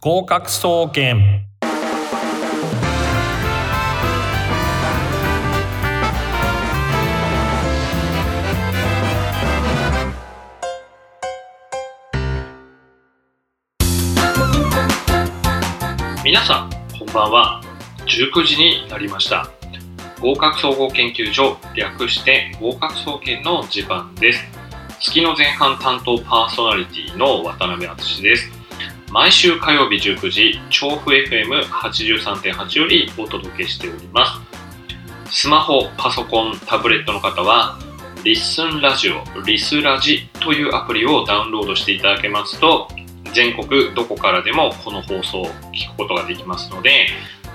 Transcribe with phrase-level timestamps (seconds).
[0.00, 1.44] 合格総研。
[16.24, 17.60] 皆さんこんばんは。
[18.06, 19.50] 19時になりました。
[20.20, 24.44] 合格総合研究所略して合格総研の時間です。
[25.00, 28.57] 月の前半担当パーソナリティの渡辺敦です。
[29.10, 34.26] 毎週火曜日19時調布 FM83.8 よりお届けしておりま
[35.26, 35.40] す。
[35.42, 37.78] スマホパソコンタブレットの方は
[38.22, 42.88] リッスンラジオリスラジというアプリをダウンロードしていただけますと
[43.34, 47.08] 全国どこからでもこの放送を聞くことができますので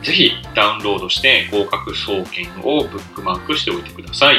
[0.04, 4.38] ぜひダウンロードして合格総研をブックマークしておいてください。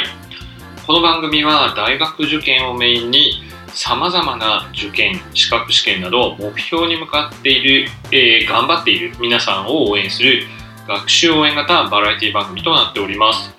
[0.87, 3.43] この番組は大学受験をメインに
[3.75, 10.45] 様々な受験資格試験など目標に向かっている、えー、頑張っている皆さんを応援する
[10.87, 13.53] 学習応援型バラエティ番組となっております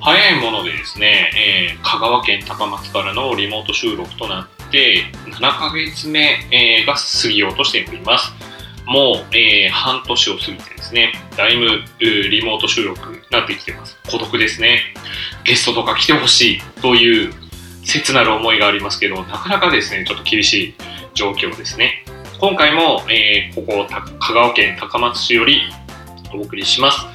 [0.00, 1.30] 早いものでですね、
[1.74, 6.20] えー、香川県高松からのリモート収録となって7ヶ月目、
[6.52, 8.32] えー、が過ぎようとしております
[8.86, 13.98] もう、えー、半年を過ぎてですね、だいぶリモート収録になってきてます。
[14.08, 14.80] 孤独ですね。
[15.44, 17.34] ゲストとか来てほしいという
[17.86, 20.74] 切なる思いがありますけど、なかなかですね、ちょっと厳しい
[21.14, 22.04] 状況ですね。
[22.40, 23.86] 今回も、えー、ここ、
[24.20, 25.62] 香川県高松市より
[26.34, 27.06] お送りします。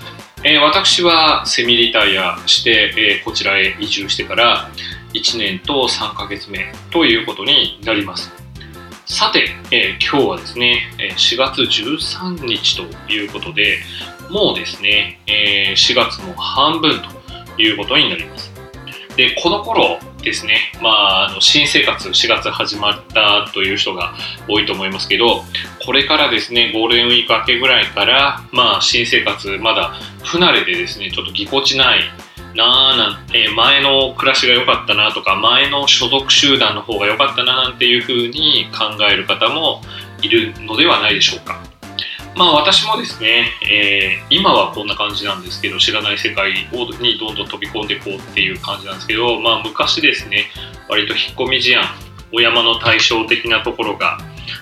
[0.44, 4.72] えー、私はセミリタイアして、えー、こちらへ移住してから
[5.14, 8.32] 1年と3ヶ月目ということになります。
[9.06, 13.80] さて、えー、今日はですね、4月13日ということで、
[14.30, 17.02] もうですね、え、4月も半分
[17.56, 18.52] ということになります。
[19.18, 24.14] で、この頃ですね、まあ、あの新生活4月始まったという人が
[24.48, 25.44] 多いと思いますけど、
[25.86, 32.02] これからですね、ゴールデンウィーク明けぐらいから、まあ、新生活まだ不慣れでですね、ちょっとぎこちない
[32.56, 39.82] なあなんて前の暮らしが良かったなとか前の所属集団の方が良かったななんていうふうに考える方も
[40.22, 41.71] いるのではないでしょうか。
[42.36, 46.68] まあ私もですね、えー、今はこんな感じなんですけど知らない世界に
[47.18, 50.46] どんどん飛び込んでいこうっていう感じなんですけど、まあ昔ですね
[50.88, 51.90] 割と引っ込み思案
[52.34, 54.18] お山の対照的なところが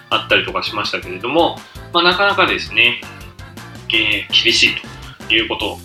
[0.10, 1.58] あったりとかしましたけれども、
[1.94, 3.02] まあ、なかなかですね、
[3.90, 4.76] えー、厳しい
[5.28, 5.78] ということ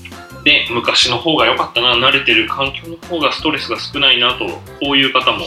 [0.44, 5.44] で昔の方が良かったな慣れてる環境の方がストレスが少ないなとこういう方も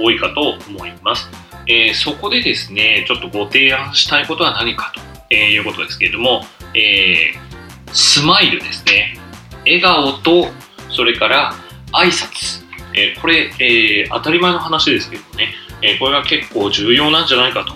[0.00, 1.28] 多いかと思います、
[1.66, 6.44] えー、そこでですねちょっとご提案したいことは何かとえいうことですけれども、
[6.74, 9.18] えー、スマイルですね。
[9.64, 10.48] 笑顔と
[10.90, 11.54] それから
[11.92, 17.74] 挨拶、えー、これ、えー、当たり前の話ですけどね、えー、これが結構重要なんじゃないかと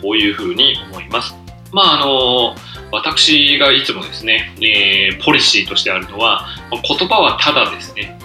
[0.00, 1.34] こういうふうに思います。
[1.72, 2.54] まああの
[2.90, 8.18] 私がいつもですね、えー、ポリシーとしてあるのは、言葉はただですね、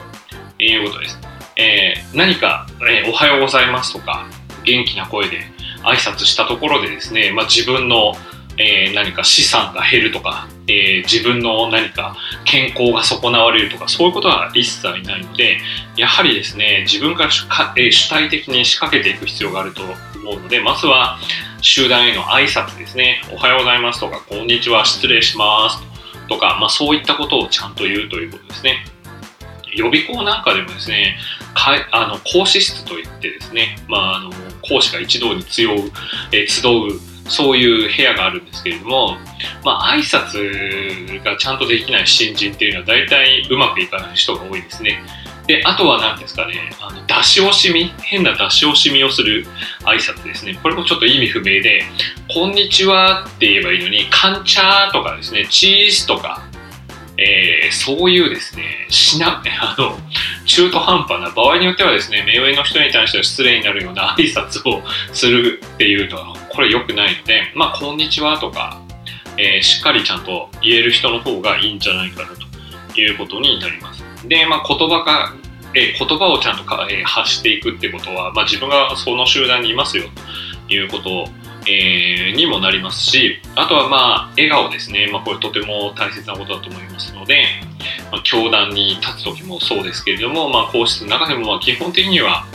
[0.57, 1.19] え、いうことです。
[1.57, 4.25] えー、何か、えー、おはようございますとか、
[4.63, 5.41] 元気な声で
[5.83, 8.13] 挨拶したところでですね、まあ、自分の、
[8.57, 12.15] えー、何か資産が減るとか、えー、自分の何か
[12.45, 15.57] 健康が損なわれるとかそういうことは一切ないので
[15.97, 17.45] やはりですね自分から主,、
[17.77, 21.17] えー、主体的に仕掛けていく必要があると思うのでまずは
[21.63, 25.79] 集団への挨拶ですね、おはようございますとか、こんにちは、失礼します
[26.27, 28.85] とか、まあ、そういったことをちゃんと言うということですね。
[29.73, 31.17] 予備校なんかでもですね、
[31.53, 34.31] かあの講師室といってですね、まあ、あの
[34.61, 35.69] 講師が一堂に集う、
[36.33, 39.17] え集うそういう部屋があるんですけれども、
[39.63, 45.03] まあ、挨拶がちゃんとできない新人っていうのは大体うまくいかない人が多いですね。
[45.47, 49.45] で、あとは何ですかね、あの出し惜しみ、変な出し惜しみをする
[49.81, 50.57] 挨拶ですね。
[50.61, 51.83] これもちょっと意味不明で、
[52.33, 56.43] こんにちはって言えばいいのに、カンチャーとかですね、チーズとか、
[57.17, 59.97] えー、そういうですね、しな、あの、
[60.45, 64.81] 中途半端な場合によってはですね、目上の人に対しては失礼になるような挨拶を
[65.11, 68.79] するっていうのは、これ良くないので、まあ、こんにちはとか、
[69.37, 72.29] えー、しっかりちゃんと言える人の方がいいんじゃないかな
[72.93, 74.03] ということになります。
[74.27, 75.33] で、まあ、言葉が、
[75.75, 80.05] え言葉をちゃんとか、え発していくってことは、まあ、自分がその集団にいますよ
[80.67, 81.27] ということ
[81.65, 87.45] えー、にもなりますしあとはまあ笑顔ですね、まあ、これとても大切なことだと思いますので、
[88.11, 92.45] まあ、教壇に立つ時もそうですけれども、まあ、講師の中でもまあ基本的には、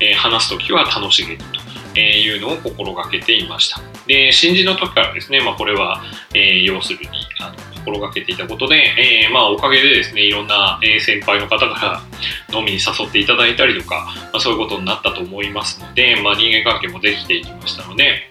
[0.00, 1.57] えー、話す時は楽しげにと。
[1.98, 6.02] えいうのを心がけていましたで新人の時からですね、まあ、これは、
[6.34, 7.08] え、要するに
[7.40, 12.02] あの心がけていたことで、えー、まあ、おかげでですねいろんな、先輩の方か
[12.50, 18.30] ら飲みに誘っていただいたりとか、まあ、そういうことになったと思いますので、まあ、人間関係もできていきましたので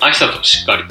[0.00, 0.84] 挨拶をしっかり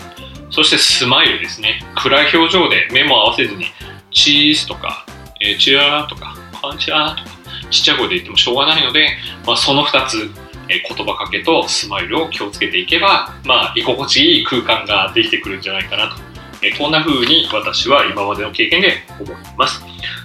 [0.51, 1.81] そしてスマイルですね。
[1.95, 3.65] 暗い表情で目も合わせずに、
[4.11, 5.05] チーズとか、
[5.41, 7.37] えー、チアーとか、パンチャーとか、
[7.69, 9.09] ちっちゃい声で言ってもしょうがないので、
[9.45, 10.31] まあ、その2つ、
[10.69, 16.15] え言葉かけとスマイルを気をつけていけば、まあ、居心地いい空間ができてくるんじゃないかなと、
[16.61, 19.81] えこんな風に私は今までの経験で思います。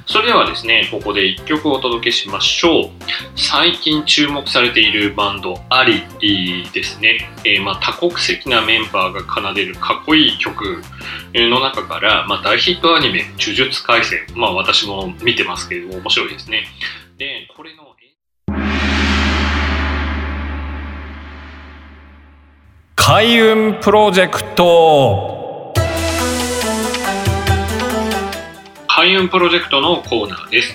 [0.07, 2.91] それではですね、ここで1曲お届けしましょう。
[3.37, 6.03] 最近注目されているバンド、アリ
[6.73, 7.31] ですね。
[7.45, 10.83] えー、まあ、多国籍なメンバーが奏でるかっこいい曲
[11.33, 14.27] の中から、まあ、大ヒットアニメ、呪術廻戦。
[14.35, 16.67] まあ、私も見てますけれども、面白いですね。
[17.17, 17.94] で、これの
[23.07, 25.75] 開運プロジェクト。
[28.89, 30.75] 開運プロジェクトのコーナーです。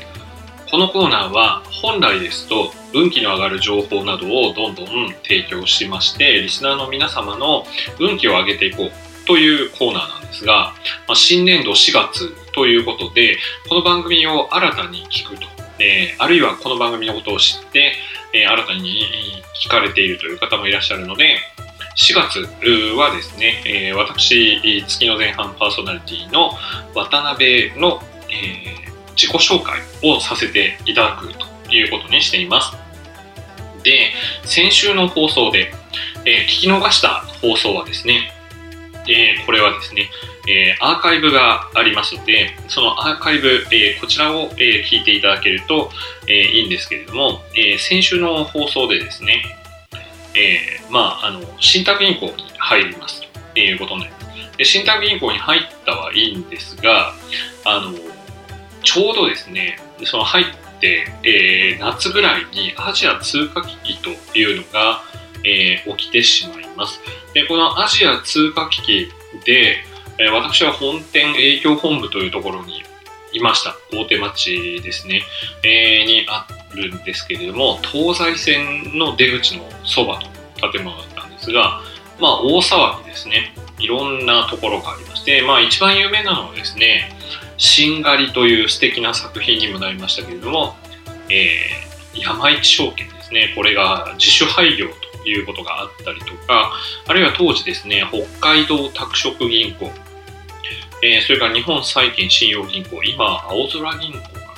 [0.70, 7.64] このコーナーは本来ですと運気の上がる情報などをどんどん提供しましてリスナーの皆様の
[8.00, 8.92] 運気を上げていこう
[9.26, 10.76] というコーナーなんですが、
[11.08, 15.48] まあ、新年度4月ということでこの番組を新たに聞くと、
[15.80, 17.94] えー、あるいはこの番組のことを知って、
[18.36, 19.08] えー、新たに
[19.66, 21.38] 聞かれているという方もいらっしゃるので
[21.96, 22.40] 4月
[22.96, 26.52] はですね、えー、私、月の前半パーソナリティの
[26.94, 32.78] 渡辺の、えー、自己紹介をさせていただくということにしています。
[33.84, 34.12] で、
[34.46, 35.72] 先週の放送で、
[36.26, 38.34] えー、聞き逃した放送はですね、
[39.08, 40.10] え、これはですね、
[40.48, 45.92] え、アーカイブがありますので、そのアーカイブ、え、こちらを、え聞いていただけると、
[46.28, 49.44] えいいんですけれども、え先週の放送でですね、
[50.36, 53.22] えー、まあ、あの、信託銀行に入ります
[53.54, 54.58] ということになります。
[54.58, 57.14] で信託銀行に入ったはいいんですが、
[57.66, 57.98] あの、
[58.84, 60.46] ちょうどですね、その入っ
[60.82, 65.02] て、えー、夏ぐらいにアジア通貨危機というのが、
[65.46, 67.00] えー、起きてしまいます。
[67.34, 69.12] で、このアジア通貨危機
[69.46, 69.78] で、
[70.18, 72.84] えー、私は本店営業本部というところに
[73.34, 73.76] いました。
[73.94, 75.24] 大手町ですね。
[75.64, 81.82] えー、にあるんですけれども、東西線の出口のそばの建物だったんですが、
[82.20, 83.54] まあ大騒ぎですね。
[83.80, 87.16] いろんなところがありまして、まあ一番有名なのはですね、
[87.58, 90.76] しんがりという素敵な作品にもなりましたけれども、
[91.30, 93.54] えー、山一証券ですね。
[93.56, 94.88] これが自主廃業
[95.24, 96.74] ということがあったりとか、
[97.08, 99.92] あるいは当時ですね、北海道拓殖銀行、
[101.02, 104.54] えー、それから日本債券信用銀行、今、青空銀行かな、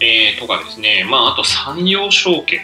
[0.00, 2.60] えー、とかですね、まあ、あと山陽証券、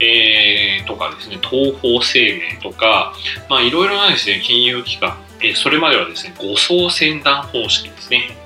[0.00, 3.14] えー、とかですね、東方生命とか、
[3.48, 8.36] まあ、いろいろなですね、金融機関、え、それまではですね、護送船団方式ですね。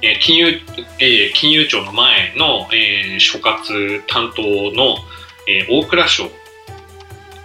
[0.00, 0.60] え、金融、
[0.98, 4.96] え、金融庁の前の、え、所括担当の、
[5.46, 6.30] え、大蔵省、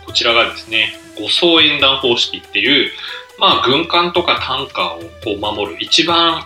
[0.06, 2.92] こちらがですね、護送縁談方式っていう、
[3.40, 6.44] まあ、軍艦とかタンカーをこう守る一番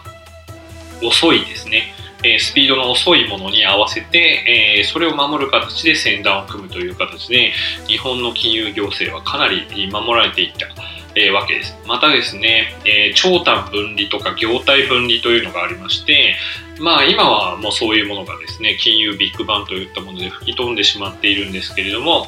[1.02, 1.94] 遅いですね、
[2.24, 7.54] えー、スピードの遅いものに合わせて、えー、それを守る形で船団を組むという形で
[7.88, 10.68] 日本の金融行政はかなり守られていった、
[11.16, 11.76] えー、わけです。
[11.88, 16.36] またですね、え長短分離とか業態分離というのがありまして、
[16.80, 22.28] まあ今はもうそういうものがですね、金融ビッグバンといったもので吹き飛んでしまっているんですけれども、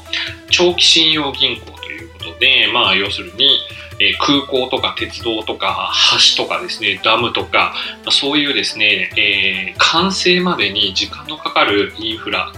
[0.50, 1.73] 長期信用銀行
[2.40, 3.60] で、まあ要するに、
[4.00, 5.94] え空港とか鉄道とか
[6.36, 7.76] 橋とかですね、ダムとか、
[8.10, 12.52] そういうですね、え、完成までに時間のかかるインフラ、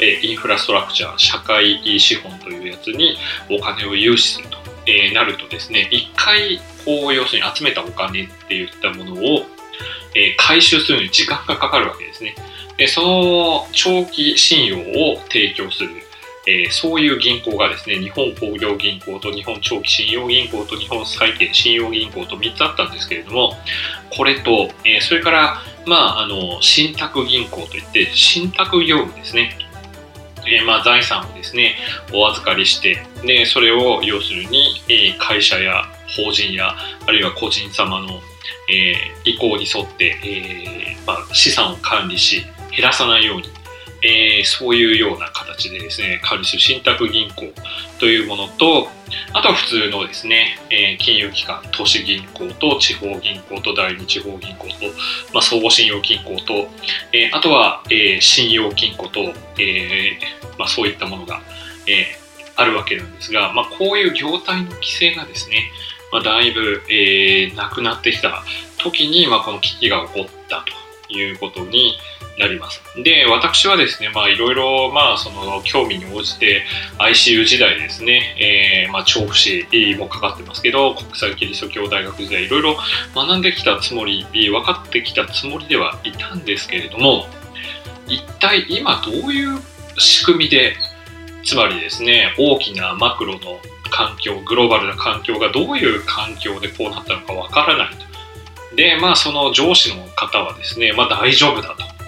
[0.00, 3.16] えインフラストラクチャー、社会資本というやつに
[3.50, 9.46] お金を融資すると、えなるとですね、一回、こう、要するに集めたお金っていったものを、
[10.14, 12.34] え回収するのに時間がかかるわけですね。
[12.80, 15.90] でその長期信用を提供する
[16.46, 23.52] えー、そういう銀行がですね、日本工業銀行と日本長期信用銀行と日本債券信用銀行と3つあったんですけれども、
[24.10, 29.56] これと、えー、それから、まあ、あの、信託銀行といって、信託業務ですね。
[30.46, 31.76] えー、まあ、財産をですね、
[32.12, 35.84] お預かりして、で、それを要するに、えー、会社や
[36.16, 36.74] 法人や、
[37.06, 38.20] あるいは個人様の、
[38.68, 43.50] えー、意向に沿って、えーまあ、資産を管理し、減らさないように
[44.02, 47.52] えー、そういうような形でですね、カルシュ信託銀行
[47.98, 48.88] というものと、
[49.32, 54.72] あとは普通のですね、えー、金融機関、都市銀行と地方銀行と第二地方銀行と、
[55.32, 56.68] まあ、相互信用金行と、
[57.12, 60.18] えー、あとは、えー、信用金庫と、え
[60.58, 61.42] まあ、そういったものが、
[61.86, 62.16] え
[62.56, 65.70] あるわけなんですが、まあ、こういう業態の規制がですね、
[66.12, 68.44] まあ、だいぶ、えなくなってきた
[68.78, 70.64] 時に、まあ、この危機が起こった
[71.08, 71.98] ということに
[72.38, 72.82] なります。
[72.96, 76.64] で、私はですね、まあいろいろ、まあその興味に応じて
[76.98, 79.66] ICU 時代ですね、えー、まあ調布市
[79.98, 82.76] もかかってますけど、国際キリスト教大学時代いろいろ
[83.14, 87.26] 学んできたつもり、分かってきたつもりではいたんですけれども、
[88.08, 89.60] 一体今どういう
[89.98, 90.76] 仕組みで、
[91.44, 93.60] つまりですね、大きなマクロの
[93.90, 98.76] 環境、グローバルな環境がどういう環境でこうなったのかわからないと。
[98.76, 101.99] で、まあその上司の方はですね、まあ大丈夫だと。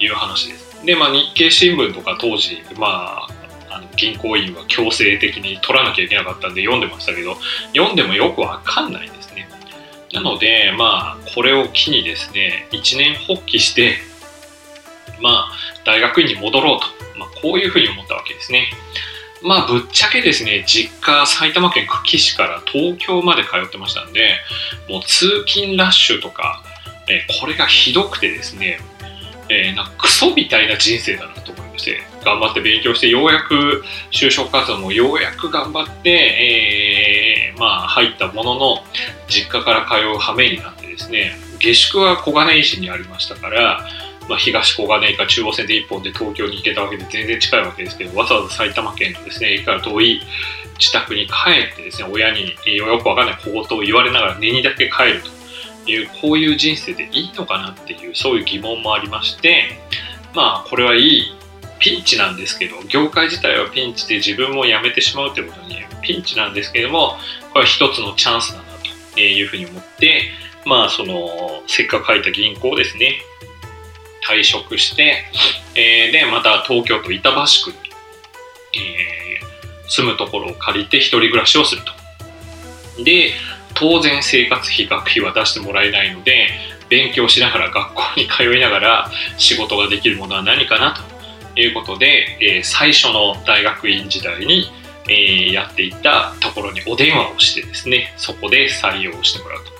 [0.00, 0.84] いう話です。
[0.84, 3.28] で、まあ、日経新聞とか当時、まあ、
[3.70, 7.36] あの銀行員は強制的に取らなきゃいけなかったんで読んでましたけど、
[7.74, 9.48] 読んでもよくわかんないですね。
[10.12, 13.96] なので、まあ、これを機にですね、一年発起して、
[15.20, 15.52] まあ、
[15.84, 16.86] 大学院に戻ろうと、
[17.18, 18.70] まあ、こういうふうに思ったわけですね。
[19.42, 24.36] まあ、ぶっちゃけですね、実家、埼玉県久喜市から東京まで通ってましたんで、
[24.88, 26.62] もう通勤ラッシュとか、
[27.08, 28.80] えこれがひどくてですね、
[29.50, 38.76] えー、なんかクソみたいな人生だなと思いまして頑張って勉強してようやく就職活動もようやく頑張って、えー、まあ入ったものの
[39.28, 43.86] 実家から通う羽目になってですね下宿は小金井市にありましたから、
[44.28, 50.22] まあ、東小金井か中央線で1本で東京に行けたわけで全然近いわけですけどわざわざ埼玉県のですね駅から遠い
[50.78, 51.32] 自宅に帰
[51.72, 55.37] ってですね親によくわかんない小言を言われながら寝にだけ帰ると。
[55.92, 59.78] いうこういう人生でいいのかなっていうそういう疑問もありまして
[60.34, 61.34] まあこれはいい
[61.78, 67.16] ピンチなんですけど業界自体はピンチで自分も辞めてしまうということにピンチなんですけども
[67.52, 68.64] これは一つのチャンスだな
[69.14, 70.22] というふうに思って
[70.64, 71.28] まあその
[71.66, 73.14] せっかく書いた銀行ですね
[74.28, 75.24] 退職して、
[75.74, 77.76] えー、でまた東京都板橋区に、
[78.76, 83.04] えー、住むところを借りて一人暮らしをすると。
[83.04, 83.32] で
[83.78, 86.48] 当然生活費学費は出してもらえないので
[86.88, 90.96] 勉強しながら学校に通いながら仕事ができるものは何かな
[91.54, 94.70] ということで、えー、最初の大学院時代に、
[95.08, 99.78] えー、やっていたところにお電話をしてですねそこで採用してもらうと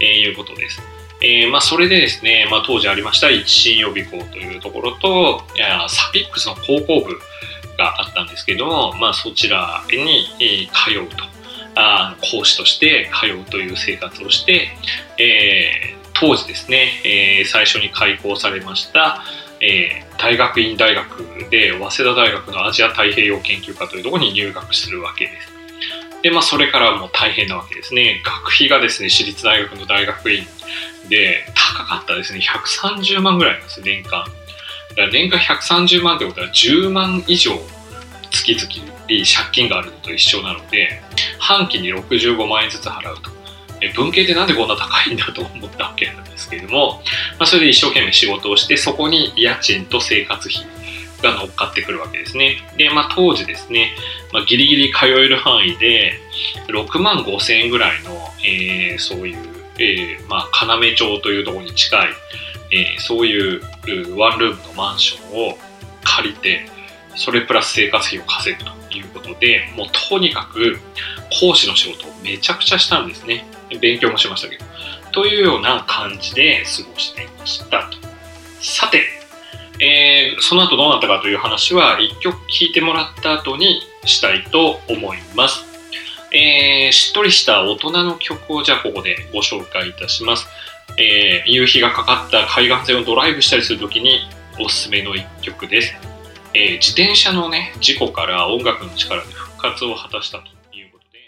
[0.00, 0.82] えいうことです。
[1.22, 5.42] えーまあ、それでですね、まあ、当時ありました一新予備校というところと
[5.88, 7.18] サピックスの高校部
[7.76, 11.29] があったんですけど、まあ、そちらに、え通うと
[11.80, 14.68] あ講師として通うという生活をして、
[15.18, 19.22] えー、当時ですね、えー、最初に開校されました、
[19.60, 25.60] えー、大学院大学で早稲田大学のアジア太平洋研究科というところに入学するわけです。
[26.22, 28.22] で、まあ、それからもう大変なわけですね。
[28.24, 30.44] 学費がですね、私立大学の大学院
[31.08, 32.40] で高かったですね。
[32.40, 34.24] 130万ぐらいなんです、年間。
[34.90, 37.58] だから年間130万ってことは10万以上
[38.44, 41.02] 月々借金があるのと一緒なので
[41.38, 43.30] 半期に65万円ずつ払うと
[43.94, 47.00] 文系ってなんでこんな高いんだと思ったわけなんですけれども、
[47.38, 50.66] まあ、それで一生懸命仕事をしてそこに家賃と生活費
[51.22, 52.56] が乗っかってくるわけですね。
[52.76, 53.94] で、まあ、当時ですね、
[54.32, 56.14] まあ、ギリギリ通える範囲で
[56.68, 58.10] 6万5千円ぐらいの、
[58.44, 59.38] えー、そういう、
[59.78, 62.08] えー、まあ、要町というところに近い、
[62.72, 63.60] えー、そういう
[64.16, 65.58] ワンルームのマンションを
[66.04, 66.66] 借りて
[67.16, 70.78] それプラス生活費を稼ぐということで、もうとにかく
[71.40, 73.46] 講師の仕事をめちゃくちゃしたんですね。
[73.80, 74.64] 勉強もしましたけど。
[75.12, 77.90] というような感じで過ごしていました。
[78.60, 79.02] さて、
[79.80, 85.64] えー、その後どうなったかという話は一曲聴いてもらった後にしたいと思います。
[86.32, 90.46] えー、しっとりした大人の曲をじゃあここでご紹介いたします。
[90.96, 96.09] えー、夕日がかかった海岸線をドライブしたりするときにおすすめの一曲です。
[96.52, 101.18] えー、自転車のね、事故から音楽の力で復活を果たしたということで。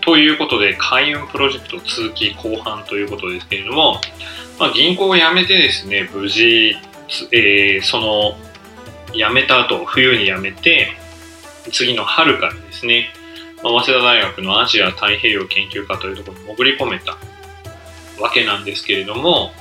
[0.00, 4.00] ということで、開運プロジェクト続き後半ということですけれども、
[4.58, 6.74] まあ、銀行を辞めてですね、無事、
[7.32, 8.38] えー、その、
[9.12, 10.88] 辞めた後、冬に辞めて、
[11.70, 13.12] 次の春からですね、
[13.62, 17.18] まあ、早稲田大学のアジア太平洋研究科というところに潜り込めた
[18.18, 19.52] わけなんですけれども、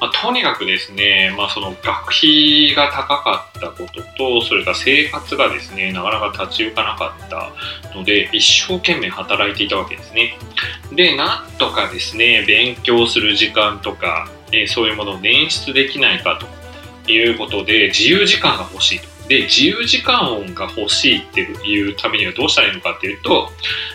[0.00, 7.52] まあ、とにかくですね、まあ、その学費が高かったことと、それから生活がですね、なかなか立ち行かなかった
[7.94, 10.38] ので、一生懸命働いていたわけですね。
[10.92, 16.40] で、なんとかですね、勉強する時間とか、えそういうものを捻出できないか
[17.06, 19.08] ということで、自由時間が欲しいと。
[19.28, 23.50] で、自由時間音が欲しいっていうためにはどうしたらいいのかっていうと、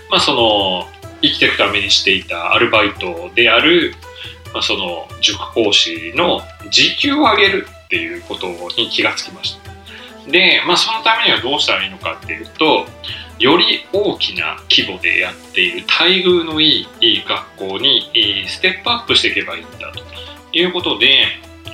[0.09, 0.87] まあ、その、
[1.21, 3.95] 生きていくためにしていたアルバイトである、
[4.61, 8.47] その塾講師の時給を上げるっていうこと
[8.77, 10.31] に気がつきました。
[10.31, 12.87] で、まあ、そのためにはどうしたらいいのかっていうと、
[13.37, 18.09] より大きな規模でやっている待遇のいい学校に
[18.47, 20.01] ステップアップしていけばいいんだと
[20.53, 21.27] いうことで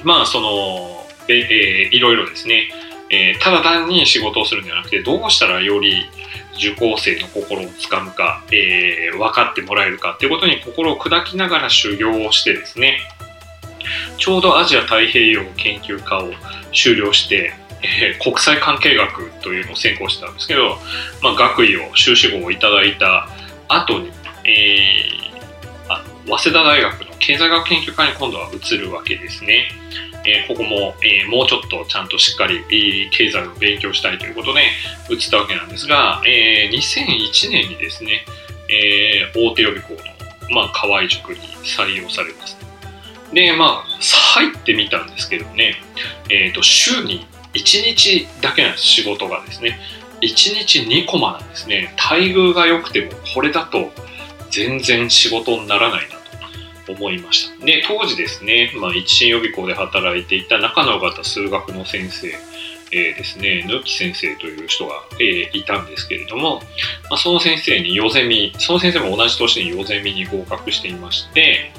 [0.04, 2.72] まあその、えー、いろいろですね、
[3.12, 6.10] えー、ただ単に仕事をするんじゃなくてどうしたらより
[6.56, 13.00] 受講生の心をつかむか、えー、分かってもらえるかっていうことに心を砕きながら修行をしてですね
[14.18, 16.32] ちょうどアジア太平洋研究科を
[16.72, 17.54] 修了して
[17.84, 20.78] えー、国際関係学というのを専攻してたんですけど、
[21.22, 23.28] まあ、学位を修士号をいただいた
[23.68, 24.12] 後に、
[24.46, 29.70] えー、あ早稲田大学の経済学研究科に今度は移るわけですね。
[30.26, 34.62] え、ここも、えもうちょっとちゃんとしっかり、え経済を勉強したいということで
[35.10, 38.26] 移ったわけなんですが、え2001年にですね、
[38.70, 42.58] え大手予備校の、まあ、河合塾に採用されます。
[43.34, 44.02] で、まあ、
[44.34, 45.82] 入ってみたんですけどね、
[46.30, 49.80] えっ、と、週に1日だけなんです、仕事がですね。
[50.22, 51.94] 1日2コマなんですね。
[51.98, 53.92] 待遇が良くても、これだと
[54.52, 56.21] 全然仕事にならないな
[56.92, 57.66] 思いました。
[57.66, 62.34] で、当時ですね、まあ、一新予備校で働いていた中野方数学の先生、
[62.94, 66.62] えー、ですね、ぬき先生という人が、えー、いたんですけれども、
[67.10, 71.72] まあ、その先生にヨゼミ、その先生も同じ年にヨゼミに合格していまして、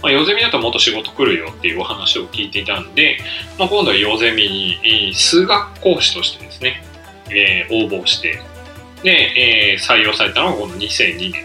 [0.00, 3.18] まあ、ヨゼミだともっと仕事来るよっていうお話を聞いていたんで、
[3.58, 6.84] まあ、今度はヨゼミに数学講師としてですね、
[7.30, 8.40] えー、応募して、
[9.02, 9.10] で、
[9.74, 11.44] えー、採用されたのがこの2002年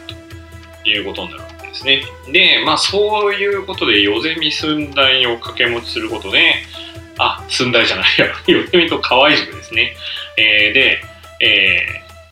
[0.84, 1.45] ということになる
[1.76, 2.04] ですね。
[2.32, 6.56] で、まあそういうことでヨゼミ寸大を掛け持ちすることで、
[7.18, 9.96] あ、寸大じゃないや、 ヨゼミと河合塾ですね。
[10.38, 11.02] えー、で、
[11.42, 11.86] え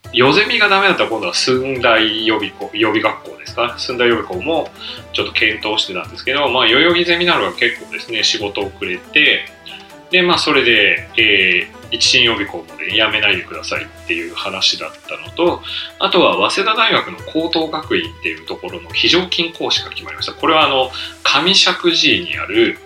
[0.08, 3.76] ー、ヨゼミがダメだったら今度は寸大予備校、予備学校ですか？
[3.78, 4.72] 寸大予備校も
[5.14, 9.46] ちょっと検討してたんですけど、まあ、代々木ゼミナールが結構ですね、仕事をくれて、
[10.14, 15.64] で、まあ、それで、えー、一新予備校もね、やめないでくださいっていう話だったのと、
[15.98, 20.34] あとは早稲田大学の高等学院っていうところの非常勤講師が決まりました。
[20.34, 20.92] これはあの、
[21.24, 22.78] 上石寺にある、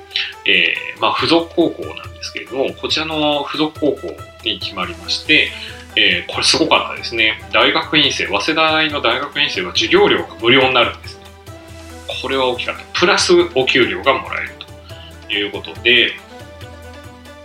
[0.46, 4.16] えー、まあ、付属高校なんですけれども、こちらの付属高校
[4.46, 5.52] に決まりまして、
[5.98, 7.42] えー、これすごかったですね。
[7.52, 11.26] 大学院生、早稲田大の大学院生は授業料が無料になるんですね。
[12.22, 12.84] これは大きかった。
[12.98, 14.52] プラスお給料がもらえる
[15.28, 16.14] ということで、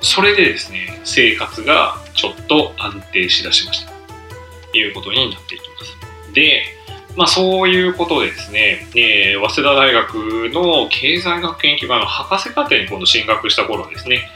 [0.02, 3.92] それでですね、生活がちょっと安定しだしました。
[4.72, 6.32] ということになっていきます。
[6.34, 6.64] で、
[7.16, 10.14] まあそういうことでですね、えー、早稲田大学
[10.52, 14.28] の経済学研究科の博士課程に今度進学した頃ですね、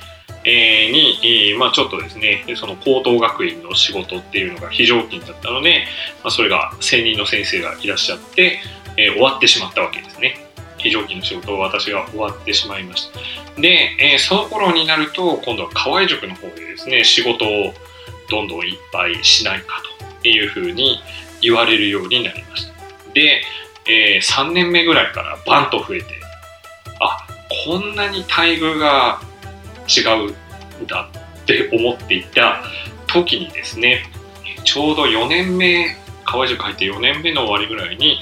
[0.44, 1.18] えー、に、
[1.50, 5.86] えー、まあちょっとですね、その高等学院の仕事っていうのが非常勤だったので、
[6.22, 8.60] まあ、それが専任の先生がいらっしゃって、
[8.96, 10.45] えー、終わってしまったわけですね。
[10.86, 13.60] 非常勤の仕事を私が終わってしまいました。
[13.60, 17.74] で、えー、その頃になると、今度は河合塾の方でですね、仕事を
[18.30, 19.82] どんどんいっぱいしないか
[20.22, 21.00] というふうに
[21.40, 22.72] 言われるようになりました。
[23.14, 23.42] で、
[23.86, 26.06] えー、3年目ぐらいからバンと増えて、
[27.00, 27.26] あ、
[27.66, 29.20] こんなに待遇が
[29.88, 31.08] 違うんだ
[31.42, 32.62] って思っていた
[33.08, 34.04] 時にですね、
[34.64, 38.20] ちょうど4年目、河合塾入って4年目の終わりぐらいに、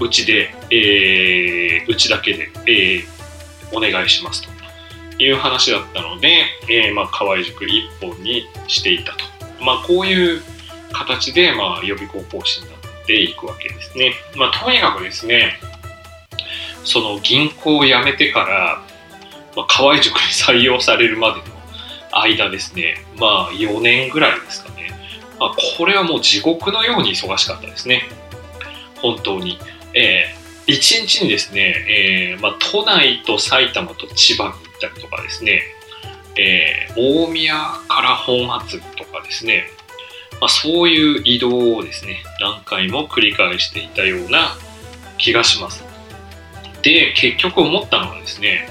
[0.00, 9.24] うちで、えー、うちだけで、えー、お願いしますという話だったので、えー、まあ、河合塾一本にしていたと。
[9.60, 10.42] まあ、こういう
[10.92, 14.14] 形で、まあ、予備校講師になっていくわけですね。
[14.36, 15.58] まあ、とにかくですね、
[16.84, 18.82] その銀行を辞めてから、
[19.56, 21.58] まあ、河合塾に採用されるまでの
[22.12, 24.90] 間ですね、まあ、4年ぐらいですかね。
[25.38, 28.08] まあ、これはもう地獄のように忙しかったですね。
[29.00, 29.58] 本当に。
[29.94, 35.62] えー、1日にですね、えーまあ、都内と埼玉と千葉に行ったりとかですね、
[36.36, 37.54] えー、大宮
[37.88, 39.64] から本厚とかですね、
[40.40, 44.56] まあ、そういう移動をですね、何回も繰り返していたような
[45.16, 45.82] 気がします。
[46.82, 48.68] で、結局思ったのはですね、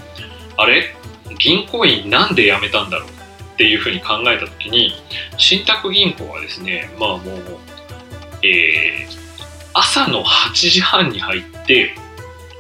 [0.56, 0.96] あれ？
[1.40, 4.94] 銀行員なんで辞めたんだろうっていうふうに考えたときに、
[5.38, 7.60] 信託銀行はですね、まあもう、
[8.44, 9.27] えー、
[9.80, 11.94] 朝の8時半に入って、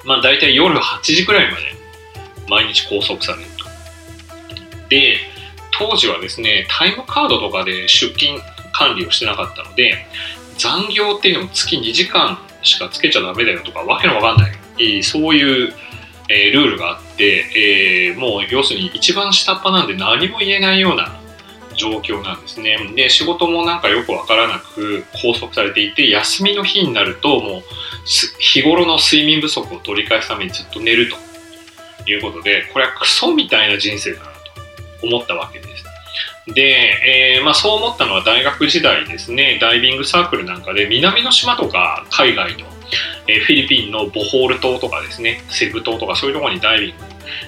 [0.06, 1.63] まあ大体夜8時くらいまで
[2.47, 3.65] 毎日拘束されると。
[4.89, 5.17] で、
[5.71, 8.39] 当時はですね、タイムカードとかで出勤
[8.71, 10.06] 管理をしてなかったので、
[10.60, 14.49] 残業っていうのも月2時間しかつけちゃダメだよとか、わけのわかんな
[14.80, 15.73] い、そういう、
[16.30, 21.16] えー、ルールがあって、えー、もう要するに一番下っ端なんで何も言えないような
[21.77, 22.77] 状況なんですね。
[22.95, 27.63] で、仕事もなんかよくわからなく拘束されていて、休みの日になるともう
[28.39, 35.83] 日頃の睡眠不足を取り返すためにずっと寝るということで、これはクソみたいな人生だなと思ったわけです。
[36.53, 42.67] で、えーまあ、そう思ったのは大学時代ですね、ダイビングサークルなんかで南の島とか海外の、
[43.28, 47.04] え、フィリピンのボホール島とかですね、セブ島とかそういうところにダイビング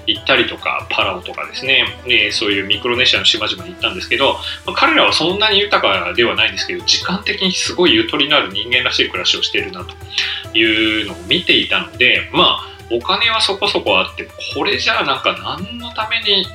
[0.08, 16.46] 行ったりとか、パラオとかですね、え、そういうミクロネシアの島々に行ったんですけど、ま、彼らはそんなに豊かではないんですけど、時間的にすごいゆとりのある人間らしい暮らしをしているなというのを見ていたので、まあ、お金はそこそこあって、これじゃあなんか何のために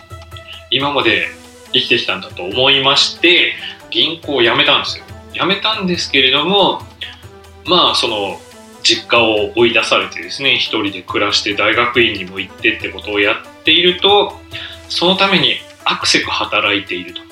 [0.70, 1.29] 今まで
[1.73, 3.55] 生きてきたんだと思いまして
[3.90, 5.05] 銀行を辞めたんですよ。
[5.33, 6.81] 辞めたんですけれども
[7.64, 8.40] まあその
[8.85, 14.38] 実家を追い出されてですね一人で暮らして大学院にも行ってってことをやっていると
[14.88, 17.25] そのためにアクセク働いていると。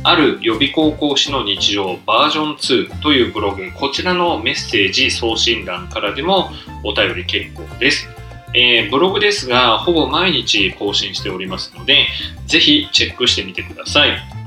[0.05, 2.57] ある予備高校師の日常バージョン
[2.89, 6.51] 2というブログこちらのメッセージ送信欄からでも
[6.85, 8.09] お便り結構です。
[8.55, 12.07] えー、ブログですがほぼ毎日更新しておりますので
[12.47, 14.38] ぜひチェックしてみてください。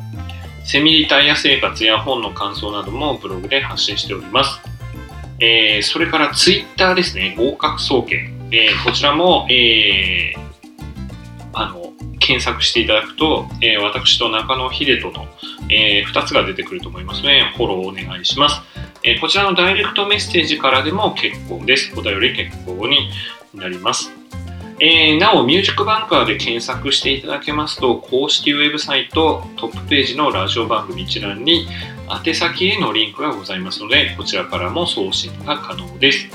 [0.63, 4.59] セミリタイヤ生活や本の感想などもブログで発信しております。
[5.39, 8.49] えー、それからツイッターですね、合格総研。
[8.51, 10.39] えー、こちらも、えー、
[11.53, 15.27] あの、検索していただくと、え、私と中野秀人の、
[15.69, 18.61] え、2つが出てくると思いますので、フォローお願いします。
[19.03, 21.91] え、こちらのダイレクトメッセージからでも結構です。
[21.97, 23.09] お便り結構に
[23.55, 24.11] なります。
[24.83, 31.67] えー、なお、ミュージックバンカーで検索していただけますと、公式ウェブサイトトップページのラジオ番組一覧に
[32.25, 36.27] 宛先へのリンクがございますので、こちらからも送信が可能です。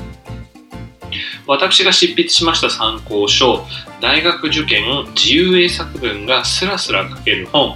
[1.48, 3.64] 私が執筆しました参考書、
[4.00, 4.84] 大学受験
[5.16, 7.74] 自由英作文がスラスラ書ける本、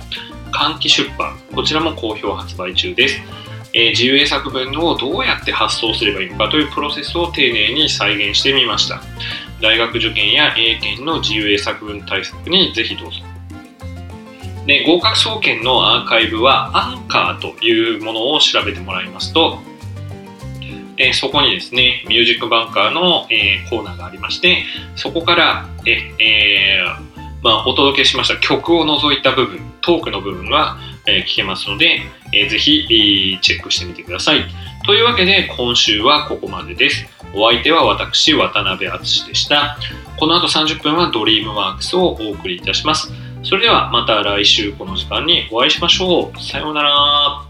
[0.53, 3.21] 換気出版、こちらも好評発売中です。
[3.73, 9.01] えー、自由英作文をどうやって発送すればいいのかというプロセスを丁寧に再現してみました。
[9.61, 13.19] 大学受験や英検の自由英作文対策にぜひどうぞ。
[14.67, 19.59] で合格総研のアーカイブはアンカーというものを調べてもらいますと、
[21.03, 24.65] え、そこにですね、ミュージックバンカーの、え、コーナーがありまして、
[24.97, 27.10] そこから、えー、
[27.43, 32.01] まあ、お届けしました曲を除いた部分、トークの部分は、え聞けますので、
[32.33, 34.45] えぜひ、チェックしてみてください。
[34.87, 37.07] というわけで、今週はここまでです。
[37.35, 39.79] お相手は私、渡辺敦でした。
[40.17, 43.13] この後30分はドリームワークスをお送りいたします。
[43.43, 46.43] それではまた来週この時間にお会いしましょう。
[46.43, 47.50] さようなら。